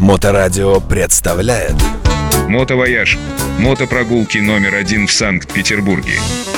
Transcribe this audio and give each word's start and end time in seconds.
Моторадио 0.00 0.80
представляет 0.80 1.74
Мотовояж. 2.48 3.18
Мотопрогулки 3.58 4.38
номер 4.38 4.76
один 4.76 5.06
в 5.06 5.12
Санкт-Петербурге. 5.12 6.14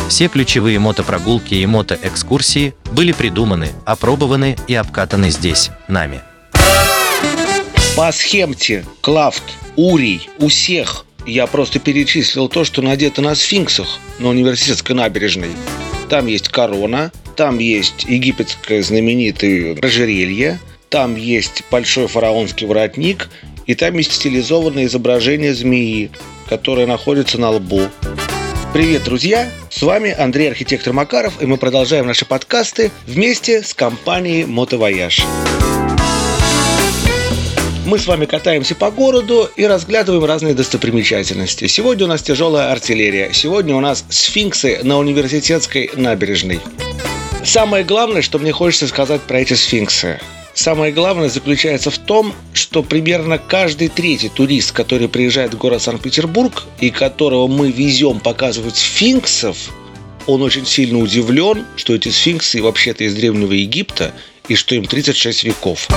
Все 0.09 0.29
ключевые 0.29 0.79
мотопрогулки 0.79 1.55
и 1.55 1.67
мотоэкскурсии 1.67 2.73
были 2.93 3.11
придуманы, 3.11 3.71
опробованы 3.85 4.57
и 4.69 4.75
обкатаны 4.77 5.31
здесь, 5.31 5.71
нами. 5.89 6.21
По 7.97 8.13
схемте 8.13 8.85
Клафт, 9.01 9.43
Урий, 9.75 10.31
Усех 10.39 11.05
я 11.27 11.49
просто 11.49 11.81
перечислил 11.81 12.49
то, 12.49 12.63
что 12.63 12.81
надето 12.81 13.23
на 13.23 13.35
сфинксах 13.35 13.99
на 14.21 14.29
университетской 14.29 14.95
набережной. 14.95 15.51
Там 16.09 16.27
есть 16.27 16.49
корона, 16.49 17.11
там 17.37 17.59
есть 17.59 18.05
египетское 18.05 18.85
знаменитое 18.85 19.77
ожерелье, 19.83 20.61
там 20.93 21.17
есть 21.17 21.65
большой 21.71 22.07
фараонский 22.07 22.67
воротник, 22.67 23.31
и 23.67 23.75
там 23.75 23.97
есть 23.97 24.13
стилизованное 24.13 24.85
изображение 24.85 25.55
змеи, 25.55 26.11
которое 26.51 26.87
находится 26.87 27.41
на 27.41 27.51
лбу. 27.51 27.89
Привет, 28.75 29.05
друзья! 29.05 29.51
С 29.71 29.81
вами 29.81 30.11
Андрей 30.11 30.51
Архитектор 30.51 30.93
Макаров, 30.93 31.41
и 31.41 31.47
мы 31.47 31.57
продолжаем 31.57 32.07
наши 32.07 32.27
подкасты 32.27 32.91
вместе 33.07 33.63
с 33.63 33.73
компанией 33.73 34.45
Мотовояж. 34.45 35.25
Мы 37.87 37.99
с 37.99 38.07
вами 38.07 38.27
катаемся 38.27 38.75
по 38.75 38.91
городу 38.91 39.49
и 39.57 39.67
разглядываем 39.67 40.27
разные 40.27 40.53
достопримечательности. 40.53 41.69
Сегодня 41.69 42.05
у 42.05 42.09
нас 42.09 42.23
тяжелая 42.23 42.71
артиллерия. 42.71 43.31
Сегодня 43.33 43.75
у 43.75 43.81
нас 43.81 44.05
сфинксы 44.11 44.81
на 44.83 44.99
университетской 44.99 45.91
набережной. 45.95 46.61
Самое 47.45 47.83
главное, 47.83 48.21
что 48.21 48.39
мне 48.39 48.53
хочется 48.53 48.89
сказать 48.89 49.23
про 49.23 49.41
эти 49.41 49.55
сфинксы. 49.55 50.21
Самое 50.55 50.93
главное 50.93 51.29
заключается 51.29 51.91
в 51.91 51.99
том, 51.99 52.35
что 52.53 52.83
примерно 52.83 53.39
каждый 53.39 53.89
третий 53.89 54.29
турист, 54.29 54.73
который 54.73 55.09
приезжает 55.09 55.55
в 55.55 55.59
город 55.59 55.83
Санкт-Петербург 55.83 56.65
и 56.81 56.91
которого 56.91 57.47
мы 57.47 57.71
везем 57.71 58.21
показывать 58.21 58.77
сфинксов, 58.77 59.57
он 60.27 60.43
очень 60.43 60.67
сильно 60.67 60.99
удивлен, 60.99 61.65
что 61.77 61.95
эти 61.95 62.11
сфинксы 62.11 62.63
вообще-то 62.63 63.05
из 63.05 63.15
Древнего 63.15 63.53
Египта 63.53 64.13
и 64.49 64.55
что 64.55 64.75
им 64.75 64.85
36 64.85 65.45
веков. 65.45 65.89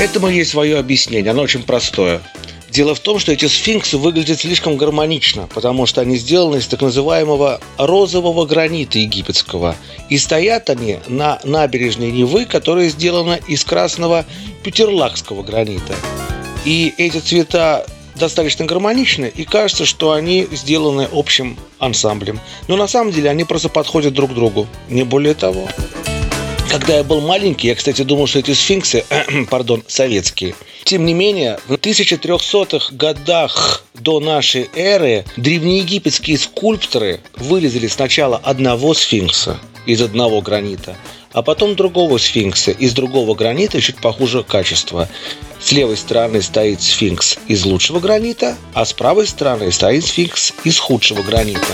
Этому 0.00 0.28
есть 0.28 0.50
свое 0.50 0.78
объяснение, 0.78 1.32
оно 1.32 1.42
очень 1.42 1.64
простое. 1.64 2.22
Дело 2.70 2.94
в 2.94 3.00
том, 3.00 3.18
что 3.18 3.32
эти 3.32 3.46
сфинксы 3.46 3.96
выглядят 3.96 4.40
слишком 4.40 4.76
гармонично, 4.76 5.48
потому 5.54 5.86
что 5.86 6.02
они 6.02 6.16
сделаны 6.16 6.56
из 6.58 6.66
так 6.66 6.82
называемого 6.82 7.60
розового 7.78 8.44
гранита 8.44 8.98
египетского. 8.98 9.74
И 10.10 10.18
стоят 10.18 10.68
они 10.68 10.98
на 11.08 11.40
набережной 11.44 12.10
Невы, 12.10 12.44
которая 12.44 12.88
сделана 12.90 13.38
из 13.48 13.64
красного 13.64 14.26
пютерлакского 14.62 15.42
гранита. 15.42 15.94
И 16.66 16.92
эти 16.98 17.18
цвета 17.18 17.86
достаточно 18.18 18.66
гармоничны, 18.66 19.32
и 19.34 19.44
кажется, 19.44 19.86
что 19.86 20.12
они 20.12 20.46
сделаны 20.50 21.08
общим 21.10 21.56
ансамблем. 21.78 22.40
Но 22.66 22.76
на 22.76 22.88
самом 22.88 23.12
деле 23.12 23.30
они 23.30 23.44
просто 23.44 23.68
подходят 23.68 24.12
друг 24.12 24.34
другу, 24.34 24.66
не 24.90 25.04
более 25.04 25.34
того. 25.34 25.68
Когда 26.70 26.96
я 26.96 27.02
был 27.02 27.22
маленький, 27.22 27.68
я, 27.68 27.74
кстати, 27.74 28.02
думал, 28.02 28.26
что 28.26 28.40
эти 28.40 28.52
сфинксы, 28.52 29.04
пардон, 29.50 29.82
советские. 29.86 30.54
Тем 30.84 31.06
не 31.06 31.14
менее, 31.14 31.58
в 31.66 31.72
1300-х 31.72 32.94
годах 32.94 33.84
до 33.94 34.20
нашей 34.20 34.68
эры 34.74 35.24
древнеегипетские 35.38 36.36
скульпторы 36.36 37.20
вырезали 37.36 37.86
сначала 37.86 38.36
одного 38.36 38.92
сфинкса 38.92 39.58
из 39.86 40.02
одного 40.02 40.42
гранита, 40.42 40.94
а 41.32 41.42
потом 41.42 41.74
другого 41.74 42.18
сфинкса 42.18 42.70
из 42.72 42.92
другого 42.92 43.34
гранита 43.34 43.80
чуть 43.80 43.96
похуже 43.96 44.42
качества. 44.42 45.08
С 45.60 45.72
левой 45.72 45.96
стороны 45.96 46.42
стоит 46.42 46.82
сфинкс 46.82 47.38
из 47.48 47.64
лучшего 47.64 47.98
гранита, 47.98 48.56
а 48.74 48.84
с 48.84 48.92
правой 48.92 49.26
стороны 49.26 49.72
стоит 49.72 50.04
сфинкс 50.04 50.52
из 50.64 50.78
худшего 50.78 51.22
гранита. 51.22 51.68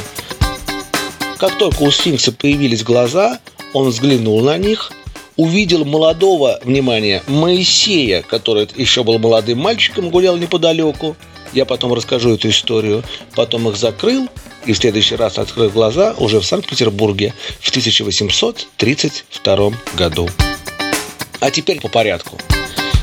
Как 1.39 1.59
только 1.59 1.83
у 1.83 1.91
сфинкса 1.91 2.31
появились 2.31 2.85
глаза, 2.85 3.41
он 3.75 3.91
взглянул 3.91 4.41
на 4.41 4.57
них, 4.57 4.91
увидел 5.37 5.85
молодого, 5.85 6.59
внимание, 6.65 7.23
Моисея, 7.27 8.23
который 8.23 8.67
еще 8.77 9.05
был 9.05 9.19
молодым 9.19 9.59
мальчиком, 9.59 10.09
гулял 10.09 10.39
неподалеку. 10.39 11.15
Я 11.53 11.67
потом 11.67 11.93
расскажу 11.93 12.35
эту 12.35 12.49
историю. 12.49 13.05
Потом 13.35 13.69
их 13.69 13.77
закрыл 13.77 14.31
и 14.65 14.73
в 14.73 14.79
следующий 14.79 15.17
раз 15.17 15.39
открыл 15.39 15.69
глаза 15.71 16.15
уже 16.19 16.41
в 16.41 16.47
Санкт-Петербурге 16.47 17.35
в 17.61 17.69
1832 17.69 19.73
году. 19.97 20.29
А 21.41 21.51
теперь 21.51 21.81
по 21.81 21.89
порядку. 21.89 22.39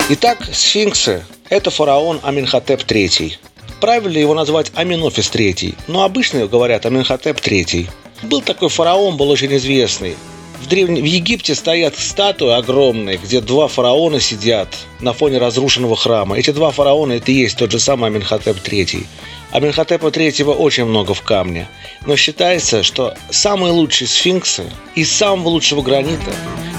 Итак, 0.09 0.49
сфинксы– 0.51 1.23
это 1.49 1.69
фараон 1.69 2.19
Аминхотеп 2.23 2.81
III. 2.81 3.33
Правильно 3.79 4.17
его 4.17 4.33
назвать 4.33 4.71
Аминофис 4.75 5.29
III, 5.31 5.75
но 5.87 6.03
обычно 6.03 6.47
говорят 6.47 6.85
Аминхотеп 6.85 7.37
III. 7.37 7.87
Был 8.23 8.41
такой 8.41 8.67
фараон, 8.69 9.17
был 9.17 9.29
очень 9.29 9.55
известный. 9.55 10.15
В, 10.61 10.67
Древнем, 10.67 11.01
в 11.01 11.05
Египте 11.05 11.55
стоят 11.55 11.97
статуи 11.97 12.53
огромные, 12.53 13.17
где 13.17 13.41
два 13.41 13.67
фараона 13.67 14.19
сидят 14.19 14.67
на 14.99 15.11
фоне 15.11 15.39
разрушенного 15.39 15.95
храма. 15.95 16.37
Эти 16.37 16.51
два 16.51 16.69
фараона– 16.69 17.13
это 17.13 17.31
и 17.31 17.35
есть 17.35 17.57
тот 17.57 17.71
же 17.71 17.79
самый 17.79 18.11
Аминхотеп 18.11 18.57
III. 18.57 19.05
Аминхотепа 19.51 20.07
III 20.07 20.53
очень 20.53 20.85
много 20.85 21.15
в 21.15 21.23
камне. 21.23 21.67
Но 22.05 22.15
считается, 22.15 22.83
что 22.83 23.15
самые 23.31 23.73
лучшие 23.73 24.07
сфинксы 24.07 24.65
из 24.93 25.11
самого 25.11 25.49
лучшего 25.49 25.81
гранита, 25.81 26.31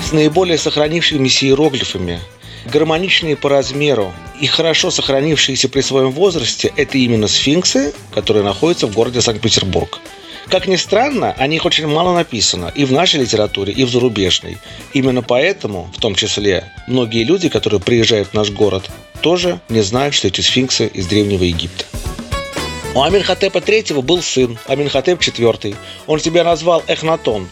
с 0.09 0.12
наиболее 0.12 0.59
сохранившимися 0.59 1.47
иероглифами, 1.47 2.20
гармоничные 2.72 3.37
по 3.37 3.49
размеру 3.49 4.12
и 4.41 4.47
хорошо 4.47 4.93
сохранившиеся 4.93 5.69
при 5.69 5.81
своем 5.81 6.12
возрасте– 6.12 6.72
это 6.76 6.99
именно 6.99 7.26
сфинксы, 7.26 7.93
которые 8.14 8.44
находятся 8.44 8.87
в 8.87 8.94
городе 8.94 9.20
Санкт-Петербург. 9.20 9.99
Как 10.48 10.66
ни 10.66 10.76
странно, 10.76 11.32
о 11.32 11.47
них 11.47 11.64
очень 11.64 11.86
мало 11.86 12.14
написано 12.14 12.72
и 12.75 12.84
в 12.84 12.92
нашей 12.92 13.20
литературе, 13.20 13.72
и 13.72 13.84
в 13.84 13.91
зарубежной. 13.91 14.58
Именно 14.92 15.22
поэтому, 15.22 15.91
в 15.97 16.00
том 16.00 16.14
числе, 16.14 16.72
многие 16.86 17.25
люди, 17.25 17.48
которые 17.48 17.80
приезжают 17.80 18.28
в 18.28 18.34
наш 18.34 18.50
город, 18.50 18.91
тоже 19.20 19.60
не 19.69 19.81
знают, 19.81 20.14
что 20.14 20.28
эти 20.28 20.41
сфинксы 20.41 20.86
из 20.88 21.06
Древнего 21.06 21.44
Египта. 21.44 21.84
У 22.94 23.02
Аминхотепа 23.02 23.58
III 23.58 24.02
был 24.02 24.20
сын, 24.20 24.58
Аминхотеп 24.66 25.19
IV. 25.20 25.75
Он 26.06 26.20
себя 26.20 26.44
назвал 26.44 26.82
Эхнатон. 26.86 27.48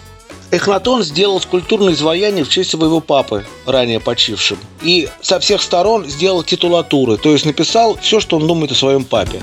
Эхнатон 0.50 1.02
сделал 1.04 1.40
скульптурное 1.40 1.94
изваяние 1.94 2.44
в 2.44 2.48
честь 2.48 2.70
своего 2.70 3.00
папы, 3.00 3.46
ранее 3.64 4.00
почившим. 4.00 4.58
И 4.82 5.08
со 5.22 5.38
всех 5.38 5.62
сторон 5.62 6.06
сделал 6.06 6.42
титулатуры, 6.42 7.16
то 7.16 7.32
есть 7.32 7.46
написал 7.46 7.96
все, 8.02 8.20
что 8.20 8.36
он 8.36 8.46
думает 8.46 8.72
о 8.72 8.74
своем 8.74 9.04
папе 9.04 9.40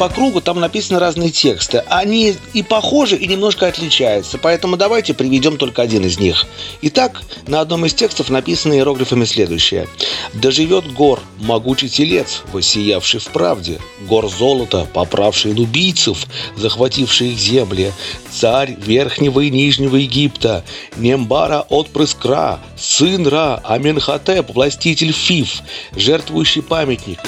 по 0.00 0.08
кругу 0.08 0.40
там 0.40 0.58
написаны 0.58 0.98
разные 0.98 1.28
тексты. 1.28 1.84
Они 1.86 2.34
и 2.54 2.62
похожи, 2.62 3.16
и 3.16 3.26
немножко 3.26 3.66
отличаются. 3.66 4.38
Поэтому 4.38 4.78
давайте 4.78 5.12
приведем 5.12 5.58
только 5.58 5.82
один 5.82 6.06
из 6.06 6.18
них. 6.18 6.46
Итак, 6.80 7.20
на 7.46 7.60
одном 7.60 7.84
из 7.84 7.92
текстов 7.92 8.30
написано 8.30 8.72
иероглифами 8.72 9.26
следующее. 9.26 9.88
«Да 10.32 10.50
живет 10.50 10.90
гор, 10.90 11.20
могучий 11.38 11.90
телец, 11.90 12.40
воссиявший 12.50 13.20
в 13.20 13.26
правде, 13.26 13.78
гор 14.08 14.30
золота, 14.30 14.86
поправший 14.90 15.52
лубийцев, 15.52 16.26
захвативший 16.56 17.32
их 17.32 17.38
земли, 17.38 17.92
царь 18.30 18.76
Верхнего 18.78 19.40
и 19.40 19.50
Нижнего 19.50 19.96
Египта, 19.96 20.64
Нембара 20.96 21.66
отпрыск 21.68 22.24
Ра, 22.24 22.60
сын 22.76 23.26
Ра, 23.26 23.60
Аменхотеп, 23.64 24.54
властитель 24.54 25.12
Фиф, 25.12 25.62
жертвующий 25.96 26.62
памятник, 26.62 27.18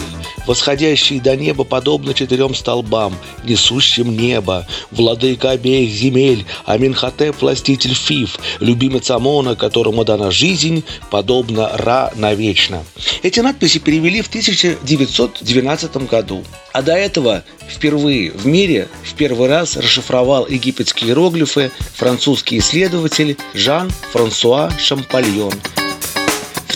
восходящий 0.46 1.20
до 1.20 1.36
неба 1.36 1.64
подобно 1.64 2.14
четырем 2.14 2.54
столбам, 2.54 3.14
несущим 3.44 4.16
небо, 4.16 4.66
владыка 4.90 5.50
обеих 5.50 5.90
земель, 5.90 6.44
Аминхотеп, 6.64 7.40
властитель 7.40 7.94
Фиф, 7.94 8.38
любимец 8.60 9.10
Амона, 9.10 9.56
которому 9.56 10.04
дана 10.04 10.30
жизнь, 10.30 10.84
подобно 11.10 11.70
Ра 11.74 12.12
навечно. 12.16 12.84
Эти 13.22 13.40
надписи 13.40 13.78
перевели 13.78 14.22
в 14.22 14.28
1912 14.28 15.96
году. 16.08 16.44
А 16.72 16.82
до 16.82 16.92
этого 16.92 17.44
впервые 17.68 18.30
в 18.32 18.46
мире 18.46 18.88
в 19.04 19.14
первый 19.14 19.48
раз 19.48 19.76
расшифровал 19.76 20.46
египетские 20.92 21.10
иероглифы 21.10 21.70
французский 21.94 22.58
исследователь 22.58 23.36
Жан-Франсуа 23.54 24.70
Шампальон– 24.78 25.52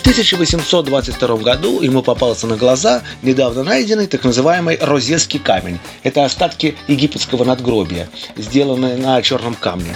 1822 0.07 1.37
году 1.37 1.81
ему 1.81 2.01
попался 2.01 2.47
на 2.47 2.55
глаза 2.55 3.03
недавно 3.21 3.63
найденный 3.63 4.07
так 4.07 4.23
называемый 4.23 4.79
Розетский 4.81 5.37
камень. 5.37 5.79
Это 6.01 6.23
остатки 6.23 6.75
египетского 6.87 7.43
надгробия, 7.43 8.09
сделанные 8.37 8.95
на 8.95 9.21
черном 9.21 9.53
камне. 9.53 9.93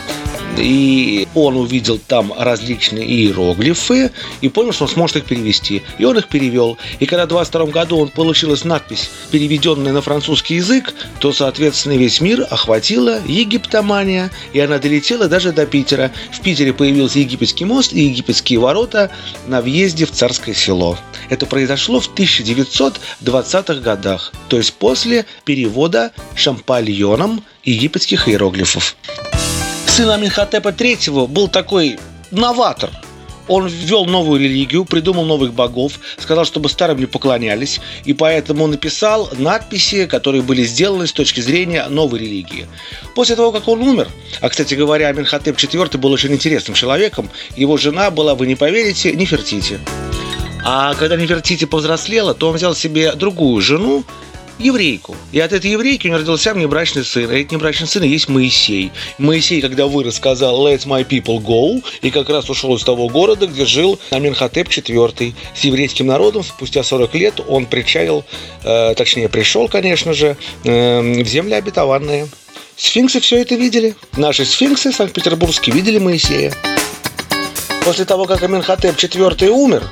И 0.57 1.27
он 1.35 1.55
увидел 1.55 1.97
там 1.97 2.33
различные 2.37 3.05
иероглифы 3.05 4.11
и 4.41 4.49
понял, 4.49 4.73
что 4.73 4.85
он 4.85 4.89
сможет 4.89 5.17
их 5.17 5.25
перевести. 5.25 5.83
И 5.97 6.05
он 6.05 6.17
их 6.17 6.27
перевел. 6.27 6.77
И 6.99 7.05
когда 7.05 7.25
в 7.25 7.29
22 7.29 7.65
году 7.67 7.99
он 7.99 8.09
получилась 8.09 8.63
надпись, 8.63 9.09
переведенная 9.31 9.93
на 9.93 10.01
французский 10.01 10.55
язык, 10.55 10.93
то, 11.19 11.31
соответственно, 11.31 11.93
весь 11.93 12.21
мир 12.21 12.45
охватила 12.49 13.19
египтомания, 13.25 14.31
и 14.53 14.59
она 14.59 14.77
долетела 14.77 15.27
даже 15.27 15.51
до 15.51 15.65
Питера. 15.65 16.11
В 16.31 16.41
Питере 16.41 16.73
появился 16.73 17.19
египетский 17.19 17.65
мост 17.65 17.93
и 17.93 18.01
египетские 18.01 18.59
ворота 18.59 19.11
на 19.47 19.61
въезде 19.61 20.05
в 20.05 20.11
Царское 20.11 20.53
село. 20.53 20.97
Это 21.29 21.45
произошло 21.45 21.99
в 21.99 22.13
1920-х 22.13 23.75
годах, 23.75 24.33
то 24.49 24.57
есть 24.57 24.73
после 24.73 25.25
перевода 25.45 26.11
шампальоном 26.35 27.43
египетских 27.63 28.27
иероглифов. 28.27 28.95
Сын 29.91 30.09
Аминхотепа 30.09 30.69
III 30.69 31.27
был 31.27 31.49
такой 31.49 31.99
новатор. 32.31 32.89
Он 33.49 33.67
ввел 33.67 34.05
новую 34.05 34.39
религию, 34.39 34.85
придумал 34.85 35.25
новых 35.25 35.53
богов, 35.53 35.99
сказал, 36.17 36.45
чтобы 36.45 36.69
старым 36.69 36.97
не 36.97 37.07
поклонялись, 37.07 37.81
и 38.05 38.13
поэтому 38.13 38.67
написал 38.67 39.29
надписи, 39.37 40.05
которые 40.05 40.43
были 40.43 40.63
сделаны 40.63 41.07
с 41.07 41.11
точки 41.11 41.41
зрения 41.41 41.85
новой 41.89 42.19
религии. 42.19 42.67
После 43.15 43.35
того, 43.35 43.51
как 43.51 43.67
он 43.67 43.81
умер, 43.81 44.07
а, 44.39 44.47
кстати 44.47 44.75
говоря, 44.75 45.09
Аминхотеп 45.09 45.57
IV 45.57 45.97
был 45.97 46.13
очень 46.13 46.31
интересным 46.31 46.73
человеком, 46.73 47.29
его 47.57 47.75
жена 47.75 48.11
была, 48.11 48.33
вы 48.33 48.47
не 48.47 48.55
поверите, 48.55 49.11
Нефертити. 49.11 49.81
А 50.63 50.93
когда 50.93 51.17
Нефертити 51.17 51.65
повзрослела, 51.65 52.33
то 52.33 52.47
он 52.47 52.55
взял 52.55 52.73
себе 52.75 53.11
другую 53.11 53.61
жену, 53.61 54.05
еврейку. 54.59 55.15
И 55.31 55.39
от 55.39 55.53
этой 55.53 55.71
еврейки 55.71 56.07
у 56.07 56.09
него 56.09 56.19
родился 56.19 56.53
внебрачный 56.53 57.03
сын. 57.03 57.29
А 57.29 57.33
этот 57.33 57.51
внебрачный 57.51 57.87
сын 57.87 58.03
есть 58.03 58.29
Моисей. 58.29 58.91
Моисей, 59.17 59.61
когда 59.61 59.87
вырос, 59.87 60.15
сказал 60.15 60.67
«Let 60.67 60.85
my 60.85 61.07
people 61.07 61.39
go», 61.39 61.83
и 62.01 62.11
как 62.11 62.29
раз 62.29 62.49
ушел 62.49 62.75
из 62.75 62.83
того 62.83 63.07
города, 63.07 63.47
где 63.47 63.65
жил 63.65 63.99
Аминхотеп 64.11 64.67
IV. 64.67 65.33
С 65.55 65.61
еврейским 65.61 66.07
народом 66.07 66.43
спустя 66.43 66.83
40 66.83 67.15
лет 67.15 67.39
он 67.47 67.65
причалил, 67.65 68.23
э, 68.63 68.93
точнее 68.95 69.29
пришел, 69.29 69.67
конечно 69.67 70.13
же, 70.13 70.37
э, 70.63 71.23
в 71.23 71.27
земли 71.27 71.53
обетованные. 71.53 72.27
Сфинксы 72.75 73.19
все 73.19 73.41
это 73.41 73.55
видели. 73.55 73.95
Наши 74.17 74.45
сфинксы 74.45 74.91
санкт-петербургские 74.91 75.75
видели 75.75 75.99
Моисея. 75.99 76.53
После 77.85 78.05
того, 78.05 78.25
как 78.25 78.43
Аминхотеп 78.43 78.95
IV 78.95 79.47
умер, 79.49 79.83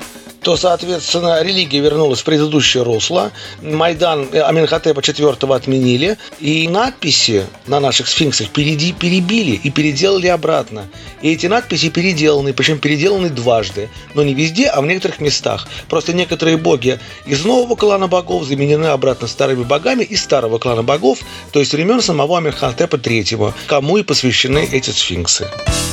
то, 0.42 0.56
соответственно, 0.56 1.42
религия 1.42 1.80
вернулась 1.80 2.20
в 2.20 2.24
предыдущее 2.24 2.82
русло. 2.82 3.30
Майдан 3.60 4.28
Аминхотепа 4.32 5.00
IV 5.00 5.54
отменили. 5.54 6.16
И 6.38 6.68
надписи 6.68 7.46
на 7.66 7.80
наших 7.80 8.08
сфинксах 8.08 8.48
впереди 8.48 8.92
перебили 8.92 9.52
и 9.52 9.70
переделали 9.70 10.28
обратно. 10.28 10.88
И 11.20 11.32
эти 11.32 11.46
надписи 11.46 11.90
переделаны, 11.90 12.52
причем 12.52 12.78
переделаны 12.78 13.28
дважды. 13.28 13.90
Но 14.14 14.22
не 14.22 14.34
везде, 14.34 14.66
а 14.68 14.80
в 14.80 14.86
некоторых 14.86 15.20
местах. 15.20 15.68
Просто 15.88 16.12
некоторые 16.12 16.56
боги 16.56 16.98
из 17.26 17.44
нового 17.44 17.76
клана 17.76 18.08
богов 18.08 18.44
заменены 18.44 18.86
обратно 18.86 19.28
старыми 19.28 19.64
богами 19.64 20.04
из 20.04 20.22
старого 20.22 20.58
клана 20.58 20.82
богов, 20.82 21.18
то 21.52 21.60
есть 21.60 21.72
времен 21.72 22.00
самого 22.00 22.38
Аминхотепа 22.38 22.96
III, 22.96 23.52
кому 23.66 23.98
и 23.98 24.02
посвящены 24.02 24.68
эти 24.72 24.90
сфинксы. 24.90 25.48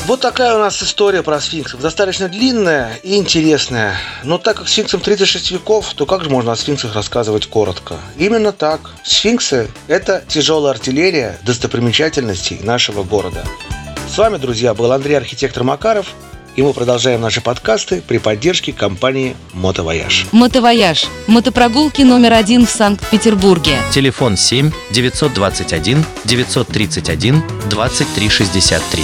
Вот 0.07 0.21
такая 0.21 0.55
у 0.55 0.59
нас 0.59 0.81
история 0.81 1.21
про 1.21 1.41
сфинксов. 1.41 1.81
Достаточно 1.81 2.29
длинная 2.29 2.97
и 3.03 3.17
интересная. 3.17 3.97
Но 4.37 4.43
так 4.43 4.57
как 4.57 4.67
сфинксам 4.67 4.99
36 4.99 5.49
веков, 5.49 5.95
то 5.95 6.05
как 6.05 6.23
же 6.23 6.29
можно 6.29 6.51
о 6.51 6.55
сфинксах 6.55 6.93
рассказывать 6.93 7.47
коротко? 7.47 7.95
Именно 8.19 8.51
так. 8.51 8.91
Сфинксы– 9.03 9.67
это 9.87 10.23
тяжелая 10.27 10.73
артиллерия 10.73 11.39
достопримечательностей 11.41 12.59
нашего 12.61 13.01
города. 13.01 13.43
С 14.07 14.15
вами, 14.15 14.37
друзья, 14.37 14.75
был 14.75 14.91
Андрей 14.91 15.15
Архитектор 15.15 15.63
Макаров. 15.63 16.13
И 16.55 16.61
мы 16.61 16.73
продолжаем 16.73 17.19
наши 17.19 17.41
подкасты 17.41 18.03
при 18.07 18.19
поддержке 18.19 18.73
компании 18.73 19.35
«Мотовояж». 19.53 20.27
«Мотовояж»– 20.31 21.07
мотопрогулки 21.27 22.03
номер 22.03 22.33
один 22.33 22.67
в 22.67 22.69
Санкт-Петербурге. 22.69 23.79
Телефон 23.91 24.37
7 24.37 24.71
921 24.91 26.05
931 26.25 27.43
2363. 27.71 29.03